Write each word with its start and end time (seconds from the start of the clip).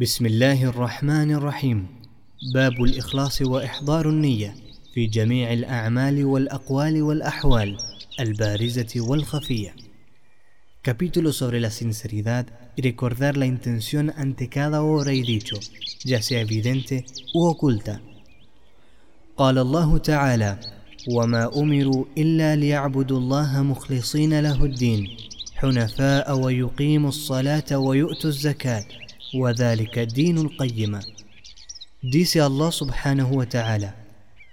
بسم 0.00 0.26
الله 0.26 0.64
الرحمن 0.64 1.30
الرحيم. 1.30 1.86
باب 2.54 2.72
الإخلاص 2.72 3.42
وإحضار 3.42 4.08
النية 4.08 4.54
في 4.94 5.06
جميع 5.06 5.52
الأعمال 5.52 6.24
والأقوال 6.24 7.02
والأحوال 7.02 7.76
البارزة 8.20 9.00
والخفية. 9.00 9.74
Capítulo 10.82 11.32
sobre 11.32 11.58
la 11.58 11.70
sinceridad 11.70 12.46
y 12.76 12.82
recordar 12.82 13.36
la 13.36 13.46
intención 13.46 14.12
ante 14.16 14.48
cada 14.48 14.82
obra 14.82 15.12
y 15.12 15.22
dicho, 15.22 15.56
ya 16.04 16.22
sea 16.22 16.40
evidente 16.42 17.04
u 17.34 17.46
oculta. 17.46 18.00
قال 19.36 19.58
الله 19.58 19.98
تعالى: 19.98 20.58
وما 21.10 21.56
أمروا 21.56 22.04
إلا 22.18 22.56
ليعبدوا 22.56 23.18
الله 23.18 23.62
مخلصين 23.62 24.40
له 24.40 24.64
الدين 24.64 25.16
حنفاء 25.56 26.38
ويقيموا 26.38 27.08
الصلاة 27.08 27.78
ويؤتوا 27.78 28.30
الزكاة. 28.30 28.84
وذلك 29.34 29.98
الدين 29.98 30.38
القيمة 30.38 31.02
Dice 32.00 32.40
Allah 32.40 32.70
subhanahu 32.70 33.38
wa 33.38 33.46
ta'ala, 33.46 33.96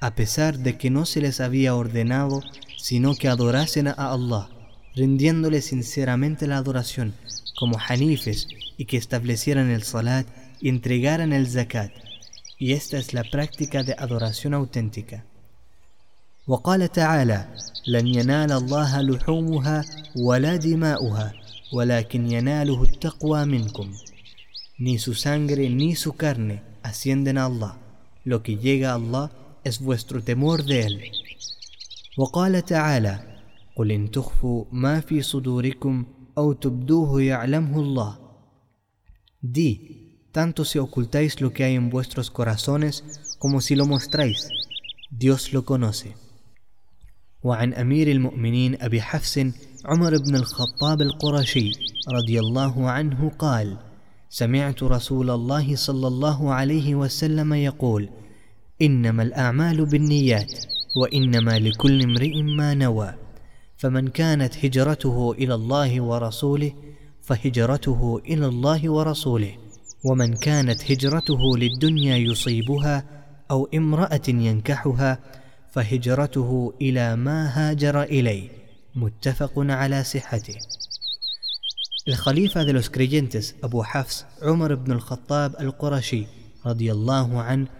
a 0.01 0.15
pesar 0.15 0.57
de 0.57 0.77
que 0.77 0.89
no 0.89 1.05
se 1.05 1.21
les 1.21 1.39
había 1.39 1.75
ordenado 1.75 2.41
sino 2.75 3.15
que 3.15 3.27
adorasen 3.27 3.87
a 3.87 3.93
Allah, 3.93 4.49
rindiéndole 4.95 5.61
sinceramente 5.61 6.47
la 6.47 6.57
adoración 6.57 7.13
como 7.59 7.77
hanifes 7.79 8.47
y 8.77 8.85
que 8.85 8.97
establecieran 8.97 9.69
el 9.69 9.83
salat 9.83 10.25
y 10.59 10.69
entregaran 10.69 11.33
el 11.33 11.47
zakat. 11.47 11.91
Y 12.57 12.73
esta 12.73 12.97
es 12.97 13.13
la 13.13 13.23
práctica 13.23 13.83
de 13.83 13.95
adoración 13.97 14.53
auténtica. 14.53 15.23
وقال 16.47 16.91
تعالى 16.91 17.47
لن 17.87 18.07
ينال 18.07 18.51
الله 18.51 19.01
لحومها 19.01 19.85
ولا 20.15 20.55
دماؤها 20.55 21.33
ولكن 21.73 22.31
يناله 22.31 22.83
التقوى 22.83 23.45
منكم 23.45 23.91
ni 24.78 24.98
su 24.98 25.14
sangre 25.14 25.68
ni 25.70 25.96
su 25.96 26.14
carne 26.14 26.62
ascienden 26.82 27.38
a 27.38 27.44
Allah 27.46 27.78
lo 28.24 28.42
que 28.42 28.56
llega 28.56 28.92
a 28.92 28.94
Allah 28.94 29.30
es 29.64 29.80
vuestro 29.80 30.22
temor 30.22 30.64
de 30.64 30.80
él 30.86 31.12
وقال 32.18 32.64
تعالى 32.64 33.20
قل 33.76 33.90
إن 33.90 34.10
تخفوا 34.10 34.64
ما 34.72 35.00
في 35.00 35.22
صدوركم 35.22 36.04
أو 36.38 36.52
تبدوه 36.52 37.22
يعلمه 37.22 37.80
الله 37.80 38.16
Di, 39.42 39.70
tanto 40.32 40.66
si 40.66 40.78
ocultáis 40.78 41.40
lo 41.40 41.50
que 41.54 41.64
hay 41.64 41.74
en 41.74 41.88
vuestros 41.88 42.30
corazones 42.30 43.04
como 43.38 43.62
si 43.62 43.74
lo 43.74 43.86
mostráis, 43.86 44.50
Dios 45.10 45.52
lo 45.54 45.64
conoce. 45.64 46.14
وعن 47.42 47.72
أمير 47.74 48.10
المؤمنين 48.10 48.82
أبي 48.82 49.00
حفص 49.02 49.38
عمر 49.84 50.18
بن 50.18 50.36
الخطاب 50.36 51.00
القرشي 51.00 51.72
رضي 52.08 52.40
الله 52.40 52.90
عنه 52.90 53.30
قال 53.38 53.76
سمعت 54.35 54.83
رسول 54.83 55.29
الله 55.29 55.75
صلى 55.75 56.07
الله 56.07 56.53
عليه 56.53 56.95
وسلم 56.95 57.53
يقول 57.53 58.09
إنما 58.81 59.23
الأعمال 59.23 59.85
بالنيات 59.85 60.53
وإنما 61.01 61.59
لكل 61.59 62.01
امرئ 62.03 62.41
ما 62.41 62.73
نوى. 62.73 63.13
فمن 63.77 64.07
كانت 64.07 64.65
هجرته 64.65 65.31
إلى 65.31 65.55
الله 65.55 66.01
ورسوله 66.01 66.73
فهجرته 67.21 68.21
إلى 68.25 68.45
الله 68.45 68.89
ورسوله. 68.89 69.55
ومن 70.05 70.33
كانت 70.33 70.91
هجرته 70.91 71.57
للدنيا 71.57 72.17
يصيبها 72.17 73.05
أو 73.51 73.69
امرأة 73.75 74.27
ينكحها 74.27 75.19
فهجرته 75.71 76.73
إلى 76.81 77.15
ما 77.15 77.39
هاجر 77.47 78.03
إليه. 78.03 78.49
متفق 78.95 79.53
على 79.57 80.03
صحته. 80.03 80.55
El 82.05 82.19
califa 82.19 82.65
de 82.65 82.73
los 82.73 82.91
creyentes, 82.91 83.55
Abu 83.63 83.83
Hafs, 83.83 84.27
Umar 84.39 84.73
ibn 84.73 84.91
al-Khattab 84.91 85.55
al-Qurashi, 85.57 86.27
radiyallahu 86.63 87.39
an, 87.39 87.71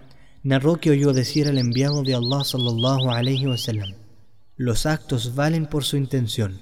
narró 0.42 0.78
que 0.78 0.90
oyó 0.90 1.14
decir 1.14 1.48
al 1.48 1.60
enviado 1.60 2.02
de 2.02 2.16
Allah 2.16 2.44
sallallahu 2.44 3.12
alayhi 3.12 3.46
wasallam, 3.46 3.94
los 4.58 4.88
actos 4.88 5.36
valen 5.36 5.68
por 5.68 5.84
su 5.84 5.96
intención, 5.96 6.60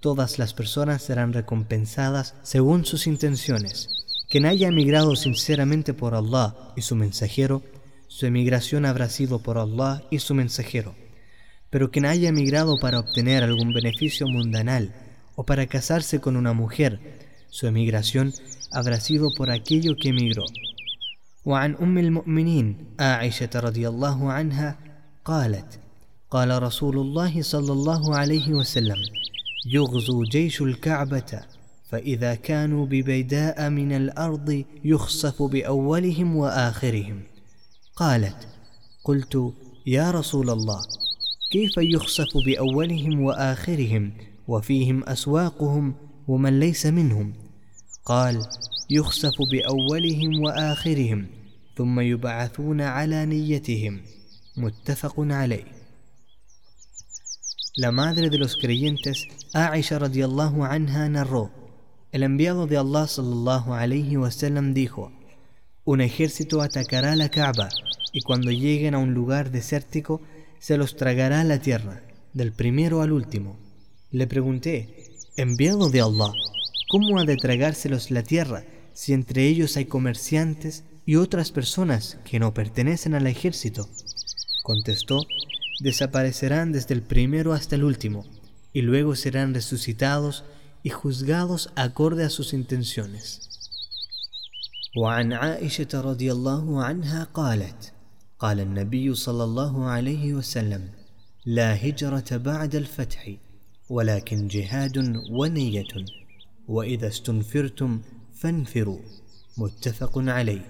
todas 0.00 0.40
las 0.40 0.54
personas 0.54 1.02
serán 1.02 1.32
recompensadas 1.32 2.34
según 2.42 2.84
sus 2.84 3.06
intenciones. 3.06 3.90
Quien 4.28 4.44
haya 4.44 4.66
emigrado 4.66 5.14
sinceramente 5.14 5.94
por 5.94 6.16
Allah 6.16 6.56
y 6.74 6.82
su 6.82 6.96
mensajero, 6.96 7.62
su 8.08 8.26
emigración 8.26 8.86
habrá 8.86 9.08
sido 9.08 9.38
por 9.38 9.58
Allah 9.58 10.02
y 10.10 10.18
su 10.18 10.34
mensajero. 10.34 10.96
Pero 11.70 11.92
quien 11.92 12.06
haya 12.06 12.30
emigrado 12.30 12.76
para 12.80 12.98
obtener 12.98 13.44
algún 13.44 13.72
beneficio 13.72 14.26
mundanal 14.26 15.03
o 15.36 15.44
para 15.44 15.66
casarse 15.66 16.20
con 16.20 16.36
una 16.36 16.52
mujer, 16.52 17.00
su 17.50 17.66
emigración 17.66 18.32
habrá 18.72 19.00
sido 19.00 19.30
por 19.36 19.50
aquello 19.50 19.96
que 19.96 20.10
emigró. 20.10 20.44
وعن 21.44 21.74
أم 21.74 21.98
المؤمنين 21.98 22.76
عائشة 23.00 23.50
رضي 23.54 23.88
الله 23.88 24.32
عنها 24.32 24.78
قالت 25.24 25.80
قال 26.30 26.62
رسول 26.62 26.98
الله 26.98 27.42
صلى 27.42 27.72
الله 27.72 28.16
عليه 28.16 28.48
وسلم 28.52 28.96
يغزو 29.66 30.22
جيش 30.22 30.62
الكعبة 30.62 31.40
فإذا 31.90 32.34
كانوا 32.34 32.86
ببيداء 32.86 33.70
من 33.70 33.92
الأرض 33.92 34.64
يخسف 34.84 35.42
بأولهم 35.42 36.36
وآخرهم 36.36 37.22
قالت 37.96 38.48
قلت 39.04 39.52
يا 39.86 40.10
رسول 40.10 40.50
الله 40.50 40.80
كيف 41.52 41.72
يخسف 41.76 42.36
بأولهم 42.46 43.22
وآخرهم 43.22 44.12
وفيهم 44.48 45.04
أسواقهم 45.04 45.94
ومن 46.28 46.60
ليس 46.60 46.86
منهم 46.86 47.32
قال 48.04 48.42
يخسف 48.90 49.34
بأولهم 49.52 50.42
وآخرهم 50.42 51.26
ثم 51.76 52.00
يبعثون 52.00 52.80
على 52.80 53.26
نيتهم 53.26 54.00
متفق 54.56 55.14
عليه 55.18 55.64
La 57.76 57.90
madre 57.90 58.30
de 58.30 58.38
los 58.38 58.56
creyentes, 58.56 59.26
Aisha 59.52 59.98
radiallahu 59.98 60.62
anha, 60.62 61.08
narró: 61.08 61.50
El 62.12 62.22
enviado 62.22 62.68
de 62.68 62.76
Allah 62.76 63.08
sallallahu 63.08 63.74
alayhi 63.74 64.16
wasallam 64.16 64.74
dijo: 64.74 65.10
Un 65.84 66.00
ejército 66.00 66.62
atacará 66.62 67.16
la 67.16 67.30
Kaaba 67.30 67.70
y 68.12 68.22
cuando 68.22 68.52
lleguen 68.52 68.94
a 68.94 68.98
un 68.98 69.12
lugar 69.12 69.50
desértico 69.50 70.20
se 70.60 70.76
los 70.76 70.94
tragará 70.94 71.42
la 71.42 71.58
tierra, 71.58 72.02
del 72.32 72.52
primero 72.52 73.02
al 73.02 73.10
último. 73.10 73.63
Le 74.13 74.27
pregunté, 74.27 75.05
enviado 75.37 75.89
de 75.89 76.01
Allah, 76.01 76.33
¿cómo 76.89 77.19
ha 77.19 77.25
de 77.25 77.37
tragárselos 77.37 78.11
la 78.11 78.23
tierra 78.23 78.63
si 78.93 79.13
entre 79.13 79.47
ellos 79.47 79.77
hay 79.77 79.85
comerciantes 79.85 80.83
y 81.05 81.15
otras 81.15 81.51
personas 81.51 82.17
que 82.25 82.39
no 82.39 82.53
pertenecen 82.53 83.13
al 83.13 83.27
ejército? 83.27 83.87
Contestó, 84.63 85.25
desaparecerán 85.79 86.71
desde 86.71 86.93
el 86.95 87.01
primero 87.01 87.53
hasta 87.53 87.75
el 87.75 87.83
último, 87.83 88.25
y 88.73 88.81
luego 88.81 89.15
serán 89.15 89.53
resucitados 89.53 90.43
y 90.83 90.89
juzgados 90.89 91.69
acorde 91.75 92.23
a 92.23 92.29
sus 92.29 92.53
intenciones. 92.53 93.49
وعن 94.97 95.33
عائشة 95.33 96.01
رضي 96.01 96.31
الله 96.31 96.83
عنها 96.83 97.23
قالت 97.23 97.93
قال 98.39 98.59
النبي 98.59 99.15
صلى 99.15 99.43
الله 99.43 99.85
عليه 99.85 100.33
وسلم 100.33 100.89
لا 101.45 101.75
هجرة 101.75 102.37
بعد 102.37 102.75
الفتح 102.75 103.29
ولكن 103.88 104.48
جهاد 104.48 105.22
ونية 105.30 105.94
وإذا 106.68 107.08
استنفرتم 107.08 108.00
فانفروا 108.34 108.98
متفق 109.58 110.12
عليه 110.18 110.66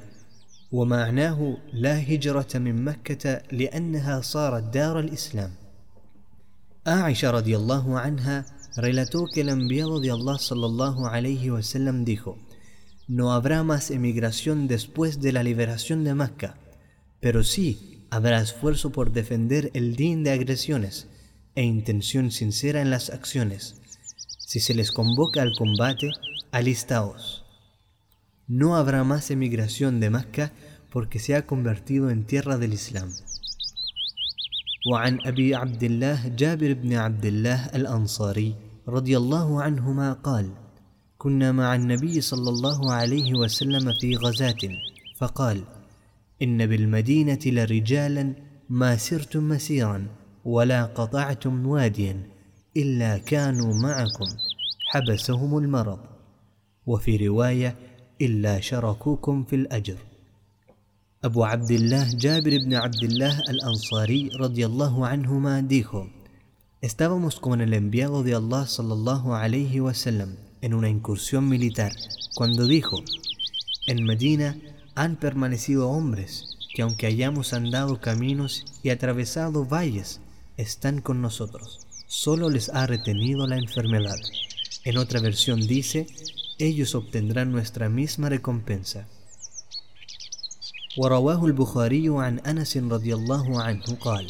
ومعناه 0.73 1.57
لا 1.73 2.15
هجرة 2.15 2.49
من 2.55 2.85
مكة 2.85 3.43
لأنها 3.53 4.21
صارت 4.21 4.75
دار 4.75 5.01
الإسلام 5.01 5.51
عائشة 6.87 7.31
رضي 7.31 7.57
الله 7.57 7.99
عنها 7.99 8.45
relató 8.77 9.27
que 9.33 9.43
el 9.43 9.51
enviado 9.51 10.01
de 10.01 10.11
Allah 10.11 10.37
sallallahu 10.39 11.07
alayhi 11.07 11.51
wasallam 11.51 12.05
dijo 12.05 12.39
No 13.07 13.33
habrá 13.33 13.63
más 13.63 13.93
emigración 13.93 14.67
después 14.67 15.21
de 15.21 15.31
la 15.31 15.45
liberación 15.45 16.03
de 16.03 16.15
Mecca, 16.15 16.57
pero 17.21 17.45
sí 17.45 18.07
habrá 18.11 18.41
esfuerzo 18.41 18.91
por 18.91 19.13
defender 19.13 19.71
el 19.75 19.95
din 19.95 20.25
de 20.25 20.33
agresiones 20.33 21.07
e 21.55 21.63
intención 21.63 22.31
sincera 22.31 22.81
en 22.81 22.91
las 22.91 23.11
acciones. 23.11 23.81
Si 24.39 24.61
se 24.61 24.75
les 24.75 24.93
convoca 24.93 25.43
al 25.43 25.53
combate, 25.57 26.11
alistaos. 26.53 27.45
No 28.47 28.77
habrá 28.77 29.05
más 29.05 29.31
emigración 29.31 30.01
de 30.01 30.11
Mecca 30.11 30.53
porque 30.91 31.19
se 31.19 31.35
ha 31.35 31.47
convertido 31.47 32.11
en 32.11 32.25
tierra 32.25 32.59
del 32.59 32.75
Islam. 32.75 33.11
وعن 34.87 35.19
أبي 35.25 35.55
عبد 35.55 35.83
الله 35.83 36.29
جابر 36.29 36.73
بن 36.75 36.93
عبد 36.93 37.25
الله 37.25 37.67
الأنصاري 37.67 38.55
رضي 38.89 39.17
الله 39.17 39.63
عنهما 39.63 40.13
قال 40.13 40.51
كنا 41.19 41.53
مع 41.53 41.75
النبي 41.75 42.21
صلى 42.21 42.51
الله 42.51 42.93
عليه 42.93 43.35
وسلم 43.35 43.93
في 44.01 44.17
غزاة 44.17 44.63
فقال 45.17 45.65
إن 46.43 46.67
بالمدينة 46.67 47.39
لرجالا 47.47 48.35
ما 48.69 48.97
سرتم 48.97 49.49
مسيرا 49.49 50.07
ولا 50.45 50.85
قطعتم 50.85 51.67
واديا 51.67 52.23
إلا 52.77 53.19
كانوا 53.19 53.75
معكم 53.75 54.27
حبسهم 54.87 55.59
المرض 55.59 55.99
وفي 56.87 57.17
رواية 57.17 57.77
إلا 58.21 58.61
شركوكم 58.61 59.45
في 59.45 59.57
الأجر 59.57 59.97
Abu 61.25 61.41
Abdullah 61.41 62.05
Jabir 62.21 62.53
ibn 62.53 62.77
Abdullah 62.77 63.33
al-Ansari 63.49 64.29
radiallahu 64.37 65.07
anhuma 65.09 65.63
dijo, 65.63 66.11
Estábamos 66.83 67.41
con 67.41 67.63
el 67.63 67.73
enviado 67.73 68.23
de 68.23 68.35
Allah 68.35 68.67
sallallahu 68.69 69.33
alayhi 69.33 69.81
wasallam 69.81 70.37
en 70.61 70.75
una 70.75 70.91
incursión 70.91 71.49
militar 71.49 71.93
cuando 72.35 72.67
dijo, 72.67 72.99
En 73.87 74.05
Medina 74.05 74.59
han 74.95 75.17
permanecido 75.17 75.89
hombres 75.89 76.59
que 76.75 76.83
aunque 76.83 77.07
hayamos 77.07 77.55
andado 77.55 78.03
caminos 78.03 78.63
y 78.83 78.91
atravesado 78.91 79.65
valles, 79.65 80.21
están 80.57 81.01
con 81.01 81.21
nosotros. 81.21 81.87
Solo 82.07 82.51
les 82.51 82.69
ha 82.69 82.87
retenido 82.87 83.47
la 83.47 83.57
enfermedad. 83.57 84.17
En 84.85 84.99
otra 84.99 85.21
versión 85.21 85.61
dice, 85.61 86.07
ellos 86.59 86.95
obtendrán 86.95 87.53
nuestra 87.53 87.89
misma 87.89 88.29
recompensa. 88.29 89.07
ورواه 90.97 91.47
البخاري 91.47 92.09
عن 92.09 92.39
أنس 92.39 92.77
رضي 92.77 93.15
الله 93.15 93.63
عنه 93.63 93.85
قال 94.01 94.27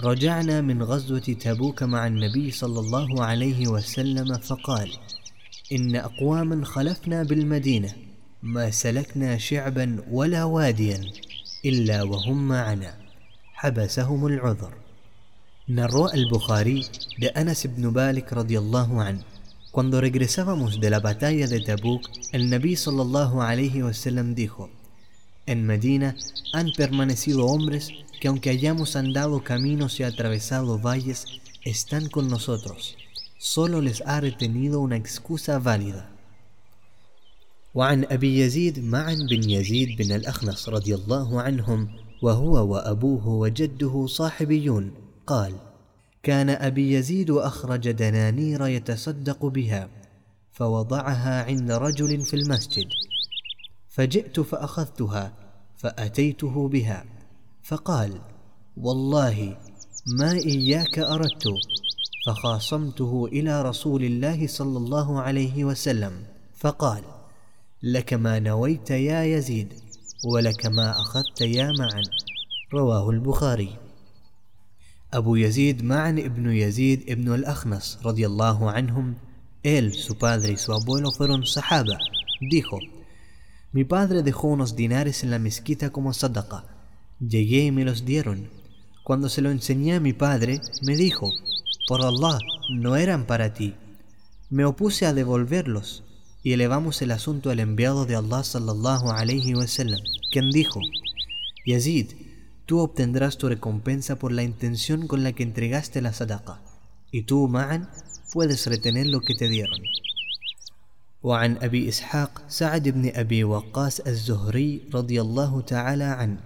رجعنا 0.00 0.60
من 0.60 0.82
غزوة 0.82 1.36
تبوك 1.40 1.82
مع 1.82 2.06
النبي 2.06 2.50
صلى 2.50 2.80
الله 2.80 3.24
عليه 3.24 3.68
وسلم 3.68 4.38
فقال 4.38 4.92
إن 5.72 5.96
أقواما 5.96 6.64
خلفنا 6.64 7.22
بالمدينة 7.22 7.92
ما 8.42 8.70
سلكنا 8.70 9.38
شعبا 9.38 10.04
ولا 10.10 10.44
واديا 10.44 11.00
إلا 11.64 12.02
وهم 12.02 12.48
معنا 12.48 12.94
حبسهم 13.54 14.26
العذر 14.26 14.81
Narró 15.68 16.10
el 16.10 16.28
Bukhari 16.28 16.88
de 17.18 17.30
Anas 17.36 17.64
ibn 17.64 17.92
Malik 17.92 18.32
radiallahu 18.32 19.00
an. 19.00 19.24
Cuando 19.70 20.00
regresábamos 20.00 20.80
de 20.80 20.90
la 20.90 20.98
batalla 20.98 21.46
de 21.46 21.60
Tabuk, 21.60 22.02
el 22.32 22.50
Nabi 22.50 22.74
sallallahu 22.74 23.40
alayhi 23.40 23.80
wasallam 23.80 24.34
dijo: 24.34 24.70
En 25.46 25.64
Medina 25.64 26.16
han 26.52 26.72
permanecido 26.76 27.46
hombres 27.46 27.92
que 28.20 28.26
aunque 28.26 28.50
hayamos 28.50 28.96
andado 28.96 29.44
caminos 29.44 30.00
y 30.00 30.02
atravesado 30.02 30.80
valles, 30.80 31.26
están 31.62 32.08
con 32.08 32.26
nosotros. 32.26 32.96
Solo 33.38 33.80
les 33.80 34.02
ha 34.04 34.20
retenido 34.20 34.80
una 34.80 34.96
excusa 34.96 35.60
válida. 35.60 36.08
وعن 37.74 38.04
أبي 38.10 38.38
يزيد 38.40 38.84
معا 38.84 39.14
بن 39.30 39.50
يزيد 39.50 39.96
بن 39.96 40.12
الأخنص 40.12 40.68
رضي 40.68 40.94
الله 40.94 41.42
عنهم 41.42 41.88
وهو 42.22 42.66
وأبوه 42.72 43.28
وجده 43.28 44.06
صاحبيون 44.06 45.01
قال 45.26 45.54
كان 46.22 46.50
أبي 46.50 46.92
يزيد 46.92 47.30
أخرج 47.30 47.90
دنانير 47.90 48.66
يتصدق 48.66 49.46
بها 49.46 49.88
فوضعها 50.52 51.44
عند 51.44 51.70
رجل 51.70 52.20
في 52.20 52.36
المسجد. 52.36 52.86
فجئت 53.88 54.40
فأخذتها 54.40 55.32
فأتيته 55.76 56.68
بها. 56.68 57.04
فقال 57.62 58.20
والله 58.76 59.56
ما 60.06 60.32
إياك 60.32 60.98
أردت. 60.98 61.48
فخاصمته 62.26 63.26
إلى 63.32 63.62
رسول 63.62 64.04
الله 64.04 64.46
صلى 64.46 64.78
الله 64.78 65.20
عليه 65.20 65.64
وسلم. 65.64 66.12
فقال 66.54 67.02
لك 67.82 68.14
ما 68.14 68.38
نويت 68.38 68.90
يا 68.90 69.24
يزيد 69.24 69.74
ولك 70.24 70.66
ما 70.66 70.90
أخذت 70.90 71.40
يا 71.40 71.72
معا 71.78 72.02
رواه 72.74 73.10
البخاري. 73.10 73.76
Abu 75.14 75.36
Yazid 75.36 75.82
Ma'an 75.82 76.16
ibn 76.16 76.50
Yazid 76.50 77.04
ibn 77.06 77.28
al-Akhnas 77.28 77.98
radiallahu 78.02 78.70
anhum, 78.70 79.16
él, 79.62 79.92
su 79.92 80.16
padre 80.16 80.52
y 80.52 80.56
su 80.56 80.72
abuelo 80.72 81.12
fueron 81.12 81.44
sahaba, 81.44 81.98
dijo, 82.40 82.78
mi 83.72 83.84
padre 83.84 84.22
dejó 84.22 84.48
unos 84.48 84.74
dinares 84.74 85.22
en 85.22 85.30
la 85.30 85.38
mezquita 85.38 85.90
como 85.90 86.14
sadaqa. 86.14 86.64
Llegué 87.20 87.64
y 87.64 87.72
me 87.72 87.84
los 87.84 88.06
dieron. 88.06 88.48
Cuando 89.04 89.28
se 89.28 89.42
lo 89.42 89.50
enseñé 89.50 89.96
a 89.96 90.00
mi 90.00 90.14
padre, 90.14 90.62
me 90.80 90.96
dijo, 90.96 91.30
por 91.86 92.00
Allah, 92.02 92.38
no 92.70 92.96
eran 92.96 93.26
para 93.26 93.52
ti. 93.52 93.74
Me 94.48 94.64
opuse 94.64 95.04
a 95.04 95.12
devolverlos 95.12 96.04
y 96.42 96.54
elevamos 96.54 97.02
el 97.02 97.10
asunto 97.10 97.50
al 97.50 97.60
enviado 97.60 98.06
de 98.06 98.16
Allah 98.16 98.44
sallallahu 98.44 99.10
alayhi 99.10 99.54
wasallam, 99.54 100.00
quien 100.32 100.50
dijo, 100.50 100.80
Yazid, 101.66 102.12
tú 102.72 102.80
obtendrás 102.80 103.36
tu 103.36 103.50
recompensa 103.50 104.16
por 104.16 104.32
la 104.32 104.42
intención 104.42 105.06
con 105.06 105.22
la 105.22 105.32
que 105.34 105.42
entregaste 105.42 106.00
la 106.00 106.14
sadaqa, 106.14 106.62
y 107.10 107.24
tú, 107.24 107.46
Ma'an, 107.46 107.90
puedes 108.32 108.66
retener 108.66 109.08
lo 109.08 109.20
que 109.20 109.34
te 109.34 109.46
dieron. 109.46 109.78
وعن 111.22 111.56
أبي 111.56 111.88
إسحاق 111.88 112.42
سعد 112.48 112.88
بن 112.88 113.12
أبي 113.14 113.44
وقاص 113.44 114.00
الزهري 114.00 114.80
رضي 114.94 115.20
الله 115.20 115.60
تعالى 115.60 116.04
عنه 116.04 116.38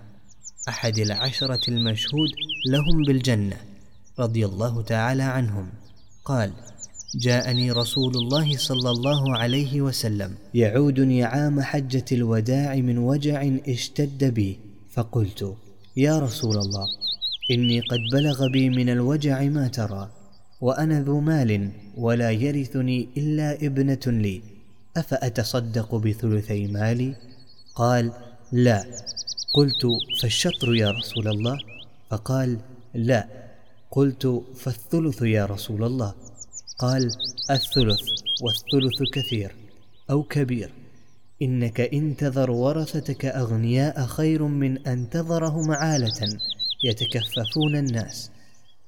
أحد 0.68 0.98
العشرة 0.98 1.70
المشهود 1.70 2.30
لهم 2.66 3.02
بالجنة 3.06 3.56
رضي 4.18 4.46
الله 4.46 4.82
تعالى 4.82 5.22
عنهم 5.22 5.68
قال 6.24 6.52
جاءني 7.14 7.72
رسول 7.72 8.14
الله 8.16 8.56
صلى 8.56 8.90
الله 8.90 9.38
عليه 9.38 9.80
وسلم 9.80 10.34
يعودني 10.54 11.24
عام 11.24 11.60
حجة 11.60 12.04
الوداع 12.12 12.74
من 12.74 12.98
وجع 12.98 13.48
اشتد 13.68 14.24
بي 14.34 14.58
فقلت 14.90 15.56
يا 15.98 16.18
رسول 16.18 16.58
الله 16.58 16.88
إني 17.50 17.80
قد 17.80 17.98
بلغ 18.12 18.48
بي 18.48 18.70
من 18.70 18.88
الوجع 18.88 19.42
ما 19.42 19.68
ترى 19.68 20.10
وأنا 20.60 21.02
ذو 21.02 21.20
مال 21.20 21.70
ولا 21.96 22.30
يرثني 22.30 23.08
إلا 23.16 23.66
ابنة 23.66 24.00
لي. 24.06 24.42
أفأتصدق 24.96 25.94
بثلثي 25.94 26.66
مالي؟ 26.66 27.14
قال 27.74 28.12
لا. 28.52 28.84
قلت 29.54 29.86
فالشطر 30.22 30.74
يا 30.74 30.90
رسول 30.90 31.28
الله؟ 31.28 31.58
فقال 32.10 32.58
لا. 32.94 33.28
قلت 33.90 34.42
فالثلث 34.56 35.22
يا 35.22 35.46
رسول 35.46 35.84
الله؟ 35.84 36.14
قال 36.78 37.10
الثلث 37.50 38.00
والثلث 38.42 39.10
كثير 39.12 39.54
أو 40.10 40.22
كبير. 40.22 40.85
إنك 41.42 41.80
إن 41.80 42.16
تذر 42.16 42.50
ورثتك 42.50 43.24
أغنياء 43.24 44.06
خير 44.06 44.42
من 44.42 44.86
أن 44.86 45.10
تذرهم 45.10 45.70
عالة 45.70 46.28
يتكففون 46.84 47.76
الناس 47.76 48.30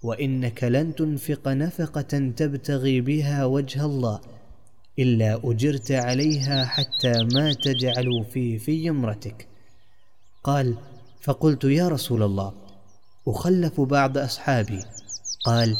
وإنك 0.03 0.65
لن 0.65 0.95
تنفق 0.95 1.49
نفقة 1.49 2.33
تبتغي 2.37 3.01
بها 3.01 3.45
وجه 3.45 3.85
الله 3.85 4.21
إلا 4.99 5.41
أجرت 5.45 5.93
عليها 5.93 6.65
حتى 6.65 7.13
ما 7.35 7.53
تجعل 7.53 8.25
في 8.33 8.59
في 8.59 8.91
امرتك 8.91 9.49
قال 10.45 10.75
فقلت 11.21 11.65
يا 11.65 11.89
رسول 11.89 12.23
الله 12.23 12.53
أخلف 13.29 13.81
بعض 13.81 14.19
أصحابي. 14.19 14.81
قال 15.45 15.77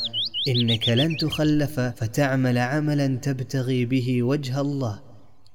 إنك 0.49 0.89
لن 0.89 1.17
تخلف 1.17 1.81
فتعمل 1.81 2.59
عملا 2.59 3.07
تبتغي 3.17 3.85
به 3.85 4.23
وجه 4.23 4.61
الله. 4.61 5.08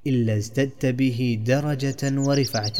إلا 0.06 0.36
ازددت 0.36 0.86
به 0.86 1.42
درجة 1.46 2.20
ورفعة 2.20 2.78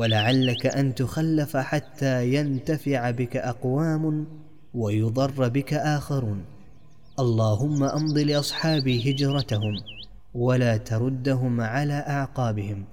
ولعلك 0.00 0.66
أن 0.66 0.94
تخلف 0.94 1.56
حتى 1.56 2.34
ينتفع 2.34 3.10
بك 3.10 3.36
أقوام 3.36 4.26
ويضر 4.74 5.48
بك 5.48 5.74
آخرون. 5.74 6.44
اللهم 7.18 7.82
أمض 7.84 8.18
لأصحابي 8.18 9.10
هجرتهم 9.10 9.74
ولا 10.34 10.76
تردهم 10.76 11.60
على 11.60 11.92
أعقابهم 11.92 12.84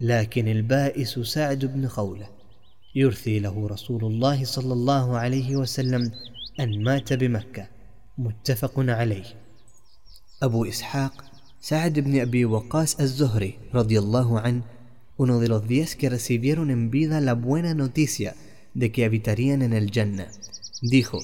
لكن 0.00 0.48
البائس 0.48 1.18
سعد 1.18 1.64
بن 1.64 1.88
خولة 1.88 2.28
يرثي 2.94 3.38
له 3.38 3.68
رسول 3.68 4.04
الله 4.04 4.44
صلى 4.44 4.72
الله 4.72 5.18
عليه 5.18 5.56
وسلم 5.56 6.12
أن 6.60 6.84
مات 6.84 7.12
بمكة 7.12 7.66
متفق 8.18 8.72
عليه. 8.78 9.24
أبو 10.42 10.64
إسحاق 10.64 11.24
Sa'd 11.60 11.96
ibn 11.96 12.20
Abi 12.20 12.44
Waqas 12.44 12.94
az-Zuhri, 13.00 13.58
radiallahu 13.72 14.38
an, 14.38 14.62
uno 15.16 15.40
de 15.40 15.48
los 15.48 15.66
diez 15.66 15.96
que 15.96 16.08
recibieron 16.08 16.70
en 16.70 16.88
vida 16.88 17.20
la 17.20 17.34
buena 17.34 17.74
noticia 17.74 18.36
de 18.74 18.92
que 18.92 19.04
habitarían 19.04 19.62
en 19.62 19.72
el 19.72 19.90
Jannah, 19.90 20.30
dijo: 20.82 21.18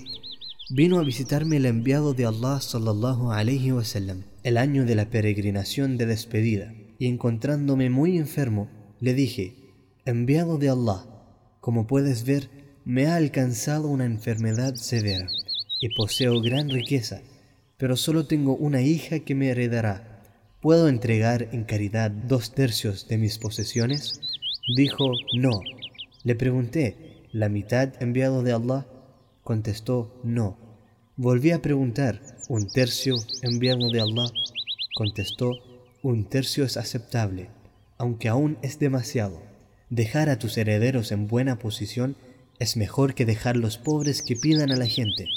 Vino 0.71 0.99
a 0.99 1.05
visitarme 1.05 1.59
el 1.59 1.67
enviado 1.67 2.15
de 2.15 2.27
Allah 2.27 2.61
sallallahu 2.61 3.31
alayhi 3.31 3.71
wasallam 3.71 4.25
el 4.43 4.57
año 4.57 4.85
de 4.85 4.97
la 4.97 5.09
peregrinación 5.09 5.99
de 5.99 6.07
despedida, 6.07 6.75
y 6.99 7.07
encontrándome 7.07 7.89
muy 7.89 8.19
enfermo, 8.19 8.69
le 8.99 9.15
dije: 9.15 9.55
Enviado 10.05 10.59
de 10.59 10.69
Allah, 10.69 11.07
como 11.61 11.87
puedes 11.87 12.25
ver, 12.25 12.51
me 12.85 13.07
ha 13.07 13.15
alcanzado 13.15 13.87
una 13.87 14.05
enfermedad 14.05 14.75
severa 14.75 15.29
y 15.81 15.95
poseo 15.95 16.41
gran 16.41 16.71
riqueza, 16.71 17.23
pero 17.77 17.97
solo 17.97 18.27
tengo 18.27 18.57
una 18.57 18.83
hija 18.83 19.21
que 19.21 19.37
me 19.37 19.51
heredará 19.51 20.11
¿Puedo 20.65 20.89
entregar 20.89 21.51
en 21.53 21.65
caridad 21.65 22.11
dos 22.11 22.55
tercios 22.55 23.07
de 23.07 23.19
mis 23.19 23.37
posesiones? 23.37 24.19
Dijo, 24.75 25.13
no. 25.37 25.61
Le 26.23 26.35
pregunté, 26.37 27.27
¿la 27.33 27.51
mitad 27.51 27.93
enviado 28.03 28.43
de 28.43 28.55
Allah? 28.55 28.87
Contestó, 29.43 30.19
no. 30.25 30.57
Volví 31.17 31.51
a 31.51 31.61
preguntar, 31.61 32.23
¿un 32.49 32.67
tercio 32.71 33.17
enviado 33.43 33.91
de 33.91 34.01
Allah? 34.01 34.25
Contestó, 34.95 35.51
un 36.03 36.25
tercio 36.31 36.65
es 36.65 36.79
aceptable. 36.79 37.51
aunque 37.99 38.31
aún 38.31 38.57
es 38.63 38.79
demasiado. 38.79 39.43
Dejar 39.91 40.31
a 40.31 40.39
tus 40.39 40.57
herederos 40.57 41.13
en 41.13 41.27
buena 41.29 41.59
posición 41.59 42.17
es 42.59 42.79
mejor 42.79 43.15
que 43.15 43.27
dejar 43.27 43.59
los 43.59 43.77
pobres 43.77 44.23
que 44.23 44.35
pidan 44.35 44.73
a 44.73 44.77
la 44.77 44.87
gente. 44.87 45.29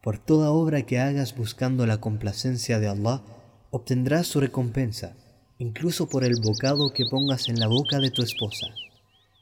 Por 0.00 0.16
toda 0.16 0.52
obra 0.52 0.86
que 0.86 1.00
hagas 1.00 1.36
buscando 1.36 1.86
la 1.86 2.00
complacencia 2.00 2.80
de 2.80 2.88
Allah, 2.88 3.20
obtendrás 3.74 4.28
su 4.28 4.38
recompensa, 4.38 5.16
incluso 5.58 6.08
por 6.08 6.22
el 6.22 6.40
bocado 6.40 6.92
que 6.92 7.06
pongas 7.10 7.48
en 7.48 7.58
la 7.58 7.66
boca 7.66 7.98
de 7.98 8.12
tu 8.12 8.22
esposa. 8.22 8.68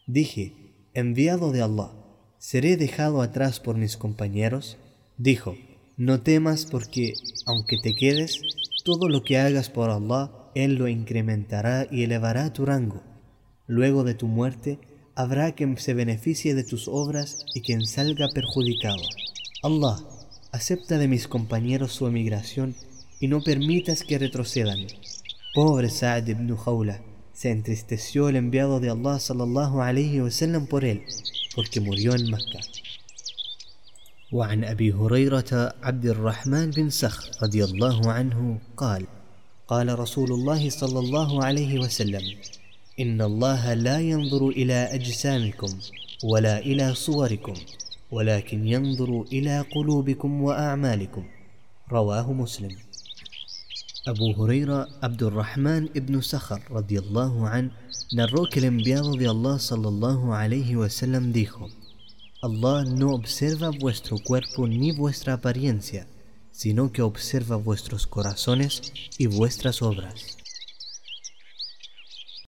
Dije, 0.06 0.88
enviado 0.94 1.52
de 1.52 1.60
Allah, 1.60 1.90
¿seré 2.38 2.78
dejado 2.78 3.20
atrás 3.20 3.60
por 3.60 3.76
mis 3.76 3.98
compañeros? 3.98 4.78
Dijo, 5.18 5.54
no 5.98 6.22
temas 6.22 6.64
porque, 6.64 7.12
aunque 7.44 7.76
te 7.82 7.94
quedes, 7.94 8.40
todo 8.86 9.10
lo 9.10 9.22
que 9.22 9.36
hagas 9.36 9.68
por 9.68 9.90
Allah, 9.90 10.30
Él 10.54 10.76
lo 10.76 10.88
incrementará 10.88 11.86
y 11.90 12.02
elevará 12.02 12.54
tu 12.54 12.64
rango. 12.64 13.02
Luego 13.66 14.02
de 14.02 14.14
tu 14.14 14.28
muerte, 14.28 14.78
habrá 15.14 15.52
quien 15.52 15.76
se 15.76 15.92
beneficie 15.92 16.54
de 16.54 16.64
tus 16.64 16.88
obras 16.88 17.44
y 17.54 17.60
quien 17.60 17.84
salga 17.84 18.30
perjudicado. 18.32 19.02
Allah, 19.62 19.98
acepta 20.52 20.96
de 20.96 21.06
mis 21.06 21.28
compañeros 21.28 21.92
su 21.92 22.06
emigración 22.06 22.74
y 23.22 23.28
no 23.28 23.40
permitas 23.40 24.02
que 24.02 24.18
retrocedan. 24.18 24.80
Pobre 25.54 25.88
Sa'd 25.90 26.28
ibn 26.28 26.56
Khawla, 26.56 27.00
se 27.32 27.52
entristeció 27.52 28.28
el 28.28 28.34
enviado 28.34 28.80
de 28.80 28.90
Allah 28.90 29.20
sallallahu 29.20 29.80
alayhi 29.80 30.20
wa 30.20 30.30
sallam 30.30 30.66
por 30.66 30.84
él, 30.84 31.04
porque 31.54 31.80
murió 31.80 32.14
en 32.14 32.30
Mecca. 32.30 32.60
وعن 34.32 34.64
أبي 34.64 34.92
هريرة 34.92 35.74
عبد 35.82 36.06
الرحمن 36.06 36.70
بن 36.70 36.90
سخر 36.90 37.30
رضي 37.42 37.64
الله 37.64 38.12
عنه 38.12 38.58
قال 38.76 39.06
قال 39.68 39.98
رسول 39.98 40.32
الله 40.32 40.70
صلى 40.70 40.98
الله 40.98 41.44
عليه 41.44 41.78
وسلم 41.78 42.22
إن 43.00 43.22
الله 43.22 43.74
لا 43.74 44.00
ينظر 44.00 44.48
إلى 44.48 44.88
أجسامكم 44.94 45.68
ولا 46.24 46.58
إلى 46.58 46.94
صوركم 46.94 47.54
ولكن 48.10 48.68
ينظر 48.68 49.22
إلى 49.32 49.60
قلوبكم 49.60 50.42
وأعمالكم 50.42 51.24
رواه 51.92 52.32
مسلم 52.32 52.72
Abu 54.04 54.34
Huraira 54.34 54.88
Abdurrahman 55.00 55.88
ibn 55.94 56.20
Sakhar 56.22 56.60
radiallahu 56.68 57.46
an 57.46 57.70
narró 58.12 58.48
que 58.50 58.58
el 58.58 58.64
enviado 58.64 59.12
de 59.12 59.28
Allah 59.28 59.60
sallallahu 59.60 60.34
alayhi 60.34 60.74
wasallam 60.74 61.32
dijo 61.32 61.68
Allah 62.42 62.82
no 62.84 63.14
observa 63.14 63.70
vuestro 63.70 64.18
cuerpo 64.18 64.66
ni 64.66 64.90
vuestra 64.90 65.34
apariencia, 65.34 66.08
sino 66.50 66.90
que 66.90 67.02
observa 67.02 67.54
vuestros 67.54 68.08
corazones 68.08 68.92
y 69.18 69.28
vuestras 69.28 69.82
obras. 69.82 70.36